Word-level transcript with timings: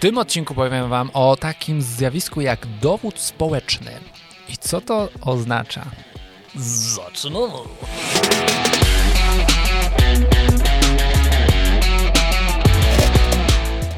tym 0.00 0.18
odcinku 0.18 0.54
powiem 0.54 0.88
Wam 0.88 1.10
o 1.14 1.36
takim 1.36 1.82
zjawisku 1.82 2.40
jak 2.40 2.66
dowód 2.82 3.18
społeczny. 3.18 3.90
I 4.48 4.58
co 4.58 4.80
to 4.80 5.08
oznacza? 5.20 5.84
Zaczynamy! 6.56 7.52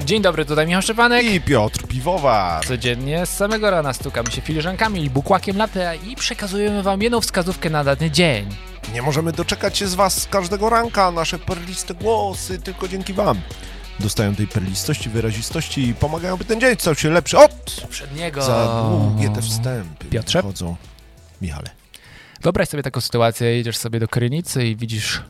Dzień 0.04 0.22
dobry, 0.22 0.44
tutaj 0.44 0.66
Michał 0.66 0.82
Szczepanek. 0.82 1.24
I 1.24 1.40
Piotr 1.40 1.86
Piwowar. 1.86 2.66
Codziennie 2.66 3.26
z 3.26 3.36
samego 3.36 3.70
rana 3.70 3.92
stukamy 3.92 4.30
się 4.30 4.40
filiżankami 4.40 5.04
i 5.04 5.10
bukłakiem 5.10 5.56
latte 5.56 5.96
i 5.96 6.16
przekazujemy 6.16 6.82
Wam 6.82 7.02
jedną 7.02 7.20
wskazówkę 7.20 7.70
na 7.70 7.84
dany 7.84 8.10
dzień. 8.10 8.46
Nie 8.94 9.02
możemy 9.02 9.32
doczekać 9.32 9.78
się 9.78 9.86
z 9.86 9.94
Was 9.94 10.28
każdego 10.30 10.70
ranka. 10.70 11.10
Nasze 11.10 11.38
perliste 11.38 11.94
głosy 11.94 12.58
tylko 12.58 12.88
dzięki 12.88 13.12
Wam 13.12 13.40
dostają 14.02 14.34
tej 14.34 14.46
perlistości, 14.46 15.10
wyrazistości 15.10 15.88
i 15.88 15.94
pomagają, 15.94 16.36
by 16.36 16.44
ten 16.44 16.60
dzień 16.60 16.74
stał 16.78 16.94
się 16.94 17.10
lepszy. 17.10 17.38
Od! 17.38 17.80
Poprzedniego. 17.82 18.42
Za 18.42 18.84
długie 18.88 19.30
te 19.30 19.42
wstępy. 19.42 20.04
Piotrze? 20.04 20.42
Chodzą. 20.42 20.76
Michale. 21.42 21.70
Wyobraź 22.42 22.68
sobie 22.68 22.82
taką 22.82 23.00
sytuację, 23.00 23.56
jedziesz 23.56 23.76
sobie 23.76 24.00
do 24.00 24.08
Krynicy 24.08 24.66
i 24.66 24.76
widzisz 24.76 25.22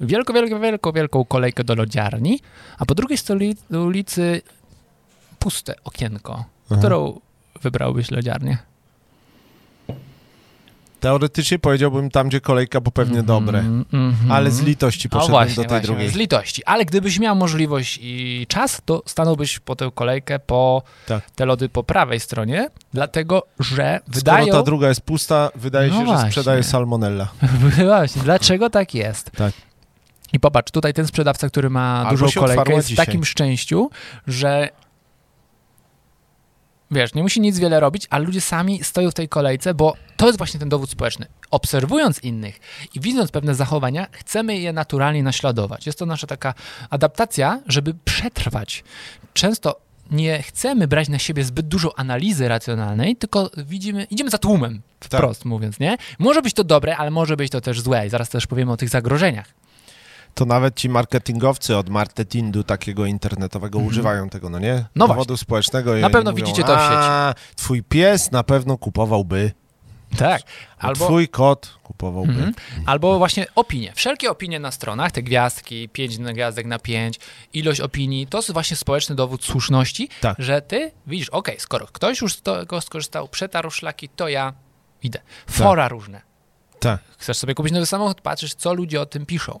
wielką, 0.00 0.34
wielką, 0.34 0.60
wielką, 0.60 0.92
wielką 0.92 1.24
kolejkę 1.24 1.64
do 1.64 1.74
lodziarni, 1.74 2.40
a 2.78 2.86
po 2.86 2.94
drugiej 2.94 3.18
stronie 3.18 3.54
ulicy 3.70 4.42
puste 5.38 5.74
okienko. 5.84 6.44
Aha. 6.70 6.78
Którą 6.78 7.20
wybrałbyś 7.62 8.10
lodziarnię? 8.10 8.58
Teoretycznie 11.00 11.58
powiedziałbym 11.58 12.10
tam, 12.10 12.28
gdzie 12.28 12.40
kolejka, 12.40 12.80
bo 12.80 12.90
pewnie 12.90 13.22
dobre. 13.22 13.58
Mhm, 13.58 13.84
mhm. 13.92 14.32
Ale 14.32 14.50
z 14.50 14.60
litości 14.62 15.08
O, 15.08 15.10
poszedłem 15.10 15.30
właśnie, 15.30 15.54
do 15.56 15.60
tej 15.62 15.68
właśnie, 15.68 15.86
drugiej. 15.86 16.08
Z 16.10 16.14
litości. 16.14 16.64
Ale 16.64 16.84
gdybyś 16.84 17.18
miał 17.18 17.36
możliwość 17.36 17.98
i 18.02 18.46
czas, 18.48 18.80
to 18.84 19.02
stanąłbyś 19.06 19.58
po 19.58 19.76
tę 19.76 19.90
kolejkę, 19.94 20.38
po 20.38 20.82
Tak. 21.06 21.30
te 21.30 21.46
lody 21.46 21.68
po 21.68 21.82
prawej 21.84 22.20
stronie, 22.20 22.70
dlatego 22.92 23.42
że 23.60 24.00
Skoro 24.02 24.14
wydają... 24.18 24.52
ta 24.52 24.62
druga 24.62 24.88
jest 24.88 25.00
pusta, 25.00 25.50
wydaje 25.54 25.88
No 25.88 25.94
się, 25.94 26.00
że 26.00 26.06
właśnie. 26.06 26.30
sprzedaje 26.30 26.62
salmonella. 26.62 27.28
Właśnie, 27.84 28.22
dlaczego 28.22 28.70
tak 28.70 28.94
jest? 28.94 29.30
Tak. 29.30 29.52
I 30.32 30.40
popatrz, 30.40 30.72
tutaj 30.72 30.94
ten 30.94 31.06
sprzedawca, 31.06 31.48
który 31.48 31.70
ma 31.70 31.98
Albo 31.98 32.10
dużą 32.10 32.40
kolejkę, 32.40 32.72
jest 32.72 32.92
w 32.92 32.96
takim 32.96 33.24
szczęściu, 33.24 33.90
że 34.26 34.68
wiesz, 36.90 37.14
nie 37.14 37.22
musi 37.22 37.40
nic 37.40 37.58
wiele 37.58 37.80
robić, 37.80 38.06
ale 38.10 38.24
ludzie 38.24 38.40
sami 38.40 38.84
stoją 38.84 39.10
w 39.10 39.14
tej 39.14 39.28
kolejce, 39.28 39.74
bo 39.74 39.96
to 40.16 40.26
jest 40.26 40.38
właśnie 40.38 40.60
ten 40.60 40.68
dowód 40.68 40.90
społeczny. 40.90 41.26
Obserwując 41.50 42.18
innych 42.18 42.60
i 42.94 43.00
widząc 43.00 43.30
pewne 43.30 43.54
zachowania, 43.54 44.06
chcemy 44.12 44.58
je 44.58 44.72
naturalnie 44.72 45.22
naśladować. 45.22 45.86
Jest 45.86 45.98
to 45.98 46.06
nasza 46.06 46.26
taka 46.26 46.54
adaptacja, 46.90 47.60
żeby 47.66 47.94
przetrwać. 48.04 48.84
Często 49.34 49.80
nie 50.10 50.42
chcemy 50.42 50.88
brać 50.88 51.08
na 51.08 51.18
siebie 51.18 51.44
zbyt 51.44 51.68
dużo 51.68 51.98
analizy 51.98 52.48
racjonalnej, 52.48 53.16
tylko 53.16 53.50
widzimy, 53.56 54.04
idziemy 54.04 54.30
za 54.30 54.38
tłumem, 54.38 54.82
wprost 55.00 55.44
mówiąc, 55.44 55.80
nie? 55.80 55.96
Może 56.18 56.42
być 56.42 56.54
to 56.54 56.64
dobre, 56.64 56.96
ale 56.96 57.10
może 57.10 57.36
być 57.36 57.52
to 57.52 57.60
też 57.60 57.80
złe 57.80 58.06
i 58.06 58.10
zaraz 58.10 58.28
też 58.28 58.46
powiemy 58.46 58.72
o 58.72 58.76
tych 58.76 58.88
zagrożeniach. 58.88 59.57
To 60.38 60.44
nawet 60.44 60.76
ci 60.76 60.88
marketingowcy 60.88 61.76
od 61.76 61.88
marketingu 61.88 62.62
takiego 62.62 63.06
internetowego 63.06 63.78
używają 63.78 64.28
tego, 64.28 64.50
no 64.50 64.58
nie? 64.58 64.72
Mhm. 64.72 64.88
No 64.94 65.08
Dowodu 65.08 65.36
społecznego. 65.36 65.96
i 65.96 66.00
Na 66.00 66.10
pewno 66.10 66.30
mówią, 66.30 66.44
widzicie 66.44 66.64
to 66.64 66.76
w 66.76 66.80
sieci. 66.80 66.92
"A, 66.94 67.34
Twój 67.56 67.82
pies 67.82 68.30
na 68.32 68.42
pewno 68.42 68.78
kupowałby. 68.78 69.52
Tak. 70.18 70.42
Albo... 70.78 71.04
Twój 71.04 71.28
kot 71.28 71.78
kupowałby. 71.82 72.32
Mhm. 72.32 72.52
albo 72.86 73.18
właśnie 73.18 73.46
opinie. 73.54 73.92
Wszelkie 73.94 74.30
opinie 74.30 74.60
na 74.60 74.70
stronach, 74.70 75.12
te 75.12 75.22
gwiazdki, 75.22 75.88
5 75.88 76.18
gwiazdek 76.18 76.66
na 76.66 76.78
5, 76.78 77.20
ilość 77.52 77.80
opinii, 77.80 78.26
to 78.26 78.38
jest 78.38 78.52
właśnie 78.52 78.76
społeczny 78.76 79.14
dowód 79.14 79.44
słuszności, 79.44 80.08
Tak. 80.20 80.36
że 80.38 80.62
ty 80.62 80.90
widzisz, 81.06 81.28
okej, 81.28 81.60
skoro 81.60 81.86
ktoś 81.86 82.20
już 82.20 82.34
z 82.34 82.42
tego 82.42 82.80
skorzystał, 82.80 83.28
przetarł 83.28 83.70
szlaki, 83.70 84.08
to 84.08 84.28
ja 84.28 84.52
idę. 85.02 85.20
Fora 85.50 85.88
różne. 85.88 86.28
Tak. 86.80 87.00
Chcesz 87.18 87.36
sobie 87.38 87.54
kupić 87.54 87.72
nowy 87.72 87.86
samochód, 87.86 88.20
patrzysz, 88.20 88.54
co 88.54 88.74
ludzie 88.74 89.00
o 89.00 89.06
tym 89.06 89.26
piszą. 89.26 89.60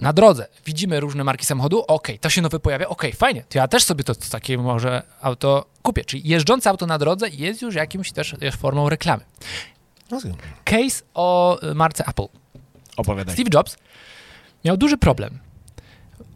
Na 0.00 0.12
drodze 0.12 0.46
widzimy 0.66 1.00
różne 1.00 1.24
marki 1.24 1.46
samochodu, 1.46 1.84
okej, 1.88 2.18
to 2.18 2.30
się 2.30 2.42
nowe 2.42 2.60
pojawia, 2.60 2.88
okej, 2.88 3.12
fajnie, 3.12 3.44
to 3.48 3.58
ja 3.58 3.68
też 3.68 3.84
sobie 3.84 4.04
to 4.04 4.14
takie 4.14 4.58
może 4.58 5.02
auto 5.22 5.66
kupię. 5.82 6.04
Czyli 6.04 6.28
jeżdżące 6.28 6.70
auto 6.70 6.86
na 6.86 6.98
drodze 6.98 7.28
jest 7.28 7.62
już 7.62 7.74
jakimś 7.74 8.12
też 8.12 8.34
formą 8.58 8.88
reklamy. 8.88 9.24
Case 10.64 11.02
o 11.14 11.58
y, 11.70 11.74
marce 11.74 12.04
Apple. 12.06 12.26
opowiadaj. 12.96 13.34
Steve 13.34 13.50
Jobs 13.54 13.76
miał 14.64 14.76
duży 14.76 14.96
problem, 14.98 15.38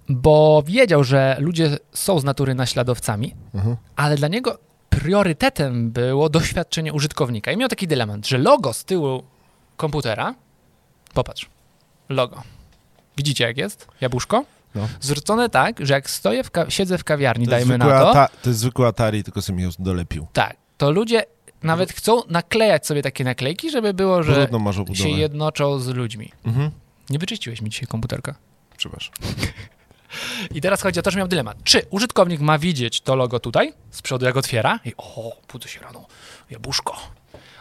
bo 0.08 0.62
wiedział, 0.66 1.04
że 1.04 1.36
ludzie 1.40 1.78
są 1.92 2.18
z 2.20 2.24
natury 2.24 2.54
naśladowcami, 2.54 3.34
Mhm. 3.54 3.76
ale 3.96 4.16
dla 4.16 4.28
niego 4.28 4.58
priorytetem 4.90 5.90
było 5.90 6.28
doświadczenie 6.28 6.92
użytkownika. 6.92 7.52
I 7.52 7.56
miał 7.56 7.68
taki 7.68 7.86
dylemat, 7.86 8.26
że 8.26 8.38
logo 8.38 8.72
z 8.72 8.84
tyłu 8.84 9.22
komputera, 9.76 10.34
popatrz, 11.14 11.48
logo. 12.08 12.42
Widzicie 13.16 13.44
jak 13.44 13.56
jest? 13.56 13.88
Jabłuszko? 14.00 14.44
No. 14.74 14.88
Zwrócone 15.00 15.48
tak, 15.50 15.86
że 15.86 15.94
jak 15.94 16.10
stoję 16.10 16.44
w 16.44 16.50
siedzę 16.68 16.98
w 16.98 17.04
kawiarni, 17.04 17.44
To 17.44 17.50
dajmy 17.50 17.78
na 17.78 18.00
to, 18.00 18.28
to 18.42 18.50
jest 18.50 18.60
zwykły 18.60 18.86
Atari, 18.86 19.24
tylko 19.24 19.42
sobie 19.42 19.62
ją 19.62 19.70
dolepił. 19.78 20.26
tak, 20.32 20.56
to 20.78 20.90
ludzie 20.90 21.24
nawet 21.62 21.92
chcą 21.92 22.20
naklejać 22.28 22.86
sobie 22.86 23.02
takie 23.02 23.24
naklejki, 23.24 23.70
żeby 23.70 23.94
było, 23.94 24.22
że 24.22 24.48
się 24.92 25.08
jednoczą 25.08 25.78
z 25.78 25.88
ludźmi. 25.88 26.32
Mhm. 26.44 26.70
Nie 27.10 27.18
wyczyściłeś 27.18 27.60
mi 27.62 27.70
dzisiaj 27.70 27.86
komputerka. 27.86 28.34
Przepraszam. 28.76 29.14
I 30.54 30.60
teraz 30.60 30.82
chodzi 30.82 31.00
o 31.00 31.02
to, 31.02 31.10
że 31.10 31.18
miał 31.18 31.28
dylemat. 31.28 31.56
Czy 31.64 31.82
użytkownik 31.90 32.40
ma 32.40 32.58
widzieć 32.58 33.00
to 33.00 33.16
logo 33.16 33.40
tutaj, 33.40 33.72
z 33.90 34.02
przodu 34.02 34.26
jak 34.26 34.36
otwiera 34.36 34.80
i 34.84 34.92
o, 34.96 35.32
budzę 35.52 35.68
się 35.68 35.80
rano, 35.80 36.06
jabłuszko, 36.50 36.96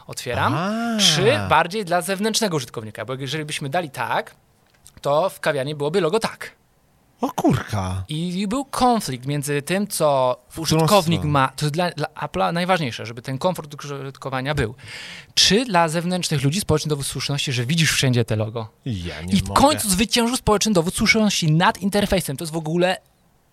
otwieram, 0.07 0.53
A. 0.53 0.97
czy 0.99 1.23
bardziej 1.49 1.85
dla 1.85 2.01
zewnętrznego 2.01 2.57
użytkownika, 2.57 3.05
bo 3.05 3.13
jeżeli 3.13 3.45
byśmy 3.45 3.69
dali 3.69 3.89
tak, 3.89 4.35
to 5.01 5.29
w 5.29 5.39
kawiarni 5.39 5.75
byłoby 5.75 6.01
logo 6.01 6.19
tak. 6.19 6.55
O 7.21 7.31
kurka. 7.31 8.03
I 8.09 8.47
był 8.47 8.65
konflikt 8.65 9.25
między 9.25 9.61
tym, 9.61 9.87
co 9.87 10.37
użytkownik 10.57 11.23
ma, 11.23 11.47
to 11.47 11.65
jest 11.65 11.73
dla, 11.73 11.91
dla 11.91 12.07
Apple'a 12.07 12.53
najważniejsze, 12.53 13.05
żeby 13.05 13.21
ten 13.21 13.37
komfort 13.37 13.85
użytkowania 13.85 14.55
był. 14.55 14.75
Czy 15.33 15.65
dla 15.65 15.87
zewnętrznych 15.89 16.43
ludzi 16.43 16.59
społeczny 16.59 16.89
dowód 16.89 17.05
słuszności, 17.05 17.51
że 17.53 17.65
widzisz 17.65 17.91
wszędzie 17.91 18.25
te 18.25 18.35
logo. 18.35 18.69
Ja 18.85 19.21
nie 19.21 19.33
I 19.33 19.37
w 19.41 19.47
mogę. 19.47 19.61
końcu 19.61 19.89
zwyciężył 19.89 20.37
społeczny 20.37 20.73
dowód 20.73 20.95
słuszności 20.95 21.51
nad 21.51 21.77
interfejsem. 21.81 22.37
To 22.37 22.43
jest 22.43 22.53
w 22.53 22.57
ogóle 22.57 22.97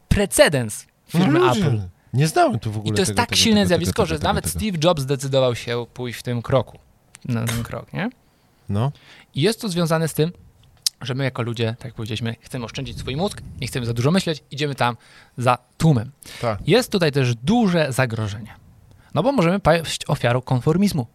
precedens 0.09 0.87
firmy 1.09 1.39
No 1.39 1.53
Apple. 1.53 1.81
Nie 2.13 2.29
znałem 2.29 2.59
tu 2.59 2.73
w 2.73 2.77
ogóle 2.77 2.93
I 2.93 2.95
to 2.95 3.01
jest 3.01 3.11
tego, 3.11 3.17
tak 3.17 3.29
tego, 3.29 3.37
silne 3.37 3.61
tego, 3.61 3.69
zjawisko, 3.69 4.07
że 4.07 4.19
nawet. 4.19 4.49
Steve 4.49 4.79
Jobs 4.85 5.03
zdecydował 5.03 5.55
się 5.55 5.87
pójść 5.95 6.19
w 6.19 6.23
tym 6.23 6.43
kroku. 6.43 6.79
Na 7.25 7.45
ten 7.45 7.63
krok, 7.63 7.93
nie? 7.93 8.11
No. 8.69 8.93
I 9.35 9.43
jest 9.43 9.61
to 9.61 9.69
związane 9.69 10.09
z 10.09 10.15
tym, 10.15 10.33
że 11.01 11.15
my 11.15 11.25
jako 11.25 11.43
ludzie, 11.43 11.75
tak 11.79 11.85
jak 11.85 11.95
powiedzieliśmy, 11.95 12.35
chcemy 12.41 12.65
oszczędzić 12.65 12.99
swój 12.99 13.17
mózg, 13.17 13.43
nie 13.61 13.67
chcemy 13.67 13.87
za 13.87 13.93
dużo 13.95 14.11
myśleć, 14.11 14.45
idziemy 14.51 14.75
tam 14.75 14.97
za 15.39 15.59
tłumem. 15.79 16.11
Tak. 16.41 16.59
Jest 16.69 16.93
tutaj 16.93 17.13
też 17.13 17.35
duże 17.35 17.93
zagrożenie. 17.93 18.55
No 19.15 19.23
bo 19.23 19.33
możemy 19.33 19.61
paść 19.61 20.01
ofiarą 20.09 20.41
konformizmu. 20.41 21.07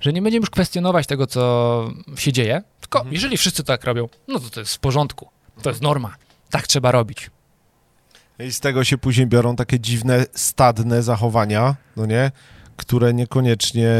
Że 0.00 0.12
nie 0.12 0.22
będziemy 0.22 0.42
już 0.42 0.50
kwestionować 0.50 1.06
tego, 1.06 1.26
co 1.26 1.90
się 2.16 2.32
dzieje, 2.32 2.62
tylko 2.80 2.98
Mhm. 2.98 3.14
jeżeli 3.14 3.36
wszyscy 3.36 3.64
tak 3.64 3.84
robią, 3.84 4.08
no 4.28 4.38
to 4.40 4.50
to 4.50 4.60
jest 4.60 4.74
w 4.74 4.78
porządku. 4.78 5.28
To 5.62 5.70
jest 5.70 5.82
norma. 5.82 6.16
Tak 6.50 6.66
trzeba 6.66 6.90
robić. 6.92 7.30
I 8.38 8.52
z 8.52 8.60
tego 8.60 8.84
się 8.84 8.98
później 8.98 9.26
biorą 9.26 9.56
takie 9.56 9.80
dziwne, 9.80 10.24
stadne 10.34 11.02
zachowania, 11.02 11.76
no 11.96 12.06
nie? 12.06 12.30
Które 12.76 13.14
niekoniecznie 13.14 13.90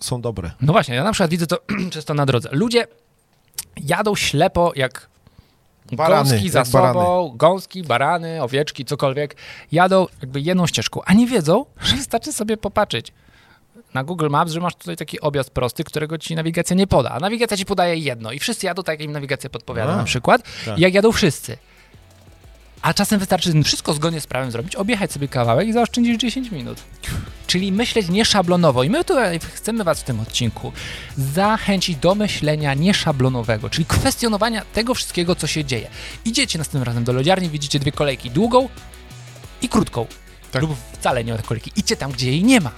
są 0.00 0.20
dobre. 0.20 0.50
No 0.60 0.72
właśnie, 0.72 0.94
ja 0.94 1.04
na 1.04 1.12
przykład 1.12 1.30
widzę 1.30 1.46
to 1.46 1.58
często 1.90 2.14
na 2.14 2.26
drodze. 2.26 2.48
Ludzie 2.52 2.86
jadą 3.84 4.14
ślepo 4.14 4.72
jak 4.76 5.08
Barany, 5.92 6.30
gąski 6.30 6.50
za 6.50 6.58
jak 6.58 6.68
barany. 6.68 6.94
sobą, 6.94 7.32
gąski, 7.36 7.82
barany, 7.82 8.42
owieczki, 8.42 8.84
cokolwiek. 8.84 9.36
Jadą 9.72 10.06
jakby 10.22 10.40
jedną 10.40 10.66
ścieżką, 10.66 11.00
a 11.04 11.12
nie 11.14 11.26
wiedzą, 11.26 11.64
że 11.80 11.96
wystarczy 11.96 12.32
sobie 12.32 12.56
popatrzeć 12.56 13.12
na 13.94 14.04
Google 14.04 14.28
Maps, 14.30 14.52
że 14.52 14.60
masz 14.60 14.74
tutaj 14.74 14.96
taki 14.96 15.20
objazd 15.20 15.50
prosty, 15.50 15.84
którego 15.84 16.18
ci 16.18 16.34
nawigacja 16.34 16.76
nie 16.76 16.86
poda. 16.86 17.10
A 17.10 17.20
nawigacja 17.20 17.56
ci 17.56 17.64
podaje 17.64 17.96
jedno 17.96 18.32
i 18.32 18.38
wszyscy 18.38 18.66
jadą 18.66 18.82
tak, 18.82 18.98
jak 19.00 19.06
im 19.06 19.12
nawigacja 19.12 19.50
podpowiada 19.50 19.92
A, 19.92 19.96
na 19.96 20.04
przykład. 20.04 20.42
tak. 20.64 20.78
Jak 20.78 20.94
jadą 20.94 21.12
wszyscy. 21.12 21.56
A 22.82 22.94
czasem 22.94 23.18
wystarczy 23.18 23.62
wszystko 23.62 23.92
zgodnie 23.94 24.20
z 24.20 24.26
prawem 24.26 24.50
zrobić, 24.50 24.76
objechać 24.76 25.12
sobie 25.12 25.28
kawałek 25.28 25.68
i 25.68 25.72
zaoszczędzić 25.72 26.20
10 26.20 26.50
minut. 26.50 26.78
Czyli 27.54 27.72
myśleć 27.72 28.08
nieszablonowo. 28.08 28.84
I 28.84 28.90
my 28.90 29.04
tutaj 29.04 29.38
chcemy 29.38 29.84
Was 29.84 30.00
w 30.00 30.04
tym 30.04 30.20
odcinku 30.20 30.72
zachęcić 31.16 31.96
do 31.96 32.14
myślenia 32.14 32.74
nieszablonowego, 32.74 33.70
czyli 33.70 33.84
kwestionowania 33.84 34.62
tego 34.72 34.94
wszystkiego, 34.94 35.34
co 35.34 35.46
się 35.46 35.64
dzieje. 35.64 35.90
Idziecie 36.24 36.58
następnym 36.58 36.82
razem 36.82 37.04
do 37.04 37.12
lodziarni, 37.12 37.48
widzicie 37.48 37.78
dwie 37.78 37.92
kolejki, 37.92 38.30
długą 38.30 38.68
i 39.62 39.68
krótką. 39.68 40.06
Tak. 40.52 40.62
Lub 40.62 40.76
wcale 40.92 41.24
nie 41.24 41.32
ma 41.32 41.38
kolejki. 41.38 41.70
Idźcie 41.76 41.96
tam, 41.96 42.12
gdzie 42.12 42.30
jej 42.30 42.44
nie 42.44 42.60
ma. 42.60 42.70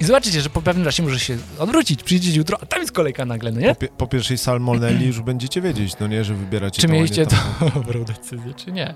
I 0.00 0.04
zobaczycie, 0.04 0.40
że 0.40 0.50
po 0.50 0.62
pewnym 0.62 0.84
czasie 0.84 1.02
może 1.02 1.20
się 1.20 1.36
odwrócić, 1.58 2.02
przyjdziecie 2.02 2.38
jutro, 2.38 2.58
a 2.62 2.66
tam 2.66 2.80
jest 2.80 2.92
kolejka 2.92 3.24
nagle, 3.24 3.52
no 3.52 3.60
nie? 3.60 3.74
Po, 3.74 3.86
po 3.86 4.06
pierwszej 4.06 4.38
salmonelli 4.38 5.06
już 5.06 5.20
będziecie 5.20 5.60
wiedzieć, 5.60 5.94
no 6.00 6.06
nie, 6.06 6.24
że 6.24 6.34
wybieracie 6.34 6.82
Czy 6.82 6.88
mieliście 6.88 7.26
tą. 7.26 7.36
dobrą 7.74 8.04
decyzję, 8.04 8.54
czy 8.54 8.72
nie? 8.72 8.94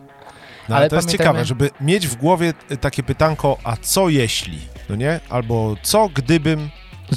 No, 0.69 0.77
ale, 0.77 0.83
Ale 0.83 0.91
to 0.91 0.97
jest 0.97 1.11
ciekawe, 1.11 1.45
żeby 1.45 1.71
mieć 1.81 2.09
w 2.09 2.17
głowie 2.17 2.55
y, 2.71 2.77
takie 2.77 3.03
pytanko, 3.03 3.59
a 3.65 3.77
co 3.77 4.09
jeśli, 4.09 4.59
no 4.89 4.97
nie? 4.97 5.21
Albo 5.29 5.77
co 5.83 6.09
gdybym, 6.15 6.71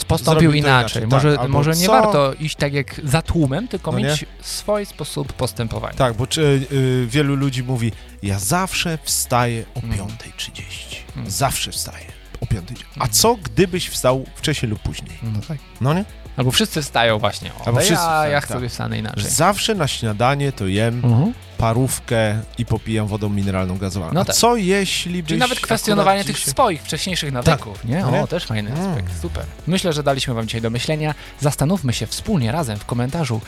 postąpił 0.07 0.54
inaczej. 0.54 1.04
inaczej, 1.04 1.07
Może, 1.07 1.38
tak, 1.38 1.50
może 1.50 1.71
nie 1.71 1.86
co- 1.86 1.92
warto 1.92 2.33
iść 2.33 2.56
tak 2.56 2.74
jak 2.74 3.01
za 3.04 3.21
tłumem, 3.21 3.68
tylko 3.68 3.92
No 3.92 4.00
nie? 4.00 4.06
mieć 4.06 4.25
swój 4.42 4.86
sposób 4.86 5.33
postępowania. 5.33 5.94
tak, 5.94 6.13
bo 6.13 6.27
czy, 6.27 6.42
y, 6.71 7.07
wielu 7.10 7.36
ludzi 7.36 7.63
mówi, 7.63 7.92
ja 8.24 8.39
zawsze 8.39 8.98
wstaję 9.04 9.63
o 9.75 9.80
Mm. 9.80 9.98
5.30, 9.98 10.95
Mm. 11.16 11.30
zawsze 11.31 11.71
wstaję 11.71 12.06
o 12.42 12.45
5.30. 12.45 12.83
A 13.00 13.07
co 13.07 13.36
gdybyś 13.36 13.89
wstał 13.89 14.25
wcześniej 14.36 14.69
lub 14.69 14.80
później? 14.80 15.18
No 15.24 15.39
tak. 15.48 15.57
No 15.81 15.94
nie? 15.94 16.06
Albo 16.38 16.51
wszyscy 16.51 16.81
wstają 16.81 17.19
właśnie. 17.19 17.51
O, 17.54 17.68
Albo 17.68 17.80
wszyscy 17.80 17.94
ja, 17.94 18.00
wstają, 18.00 18.31
ja 18.31 18.42
tak. 18.42 18.50
sobie 18.50 18.69
wstanę 18.69 19.00
inaczej. 19.00 19.30
Zawsze 19.31 19.75
na 19.75 19.88
śniadanie 19.88 20.51
to 20.51 20.68
jem 20.68 21.01
Mhm. 21.06 21.33
Parówkę 21.60 22.42
i 22.58 22.66
popijam 22.66 23.08
wodą 23.08 23.30
mineralną 23.30 23.78
gazowaną. 23.78 24.14
No 24.14 24.22
A 24.22 24.26
tak. 24.26 24.36
co 24.36 24.56
jeśli 24.56 25.24
byś 25.24 25.28
Czyli 25.28 25.40
nawet 25.40 25.60
kwestionowanie 25.60 26.24
tych 26.24 26.36
dzisiaj- 26.36 26.52
swoich 26.52 26.82
wcześniejszych 26.84 27.32
nawyków, 27.32 27.86
nie? 27.86 28.00
No 28.02 28.12
nie? 28.12 28.22
O, 28.22 28.28
też 28.28 28.46
fajny 28.46 28.72
Mm. 28.72 28.90
aspekt, 28.90 29.22
super. 29.22 29.46
Myślę, 29.68 29.94
że 29.94 30.04
daliśmy 30.04 30.34
wam 30.34 30.46
dzisiaj 30.48 30.62
do 30.62 30.70
myślenia. 30.70 31.16
Zastanówmy 31.40 31.94
się 31.94 32.08
wspólnie 32.08 32.52
razem 32.52 32.78
w 32.80 32.86
komentarzu, 32.86 33.42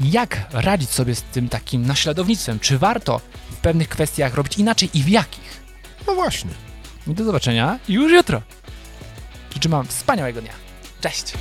jak 0.00 0.40
radzić 0.52 0.90
sobie 0.90 1.14
z 1.14 1.22
tym 1.22 1.48
takim 1.48 1.86
naśladownictwem. 1.86 2.60
Czy 2.60 2.78
warto 2.78 3.20
w 3.50 3.56
pewnych 3.56 3.88
kwestiach 3.88 4.34
robić 4.34 4.58
inaczej 4.58 4.90
i 4.94 5.02
w 5.02 5.08
jakich? 5.08 5.60
No 6.06 6.14
właśnie. 6.14 6.50
I 7.06 7.14
do 7.14 7.24
zobaczenia 7.24 7.78
już 7.88 8.12
jutro. 8.12 8.42
Życzę 9.54 9.68
wam 9.68 9.86
wspaniałego 9.86 10.40
dnia. 10.42 10.52
Cześć! 11.00 11.32